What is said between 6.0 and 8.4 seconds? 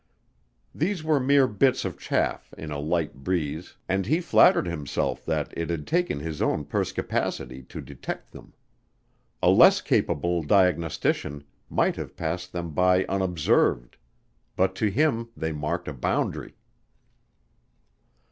his own perspicacity to detect